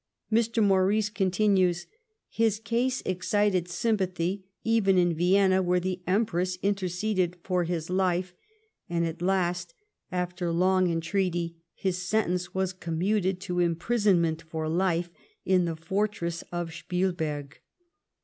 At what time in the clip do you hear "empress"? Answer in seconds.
6.07-6.57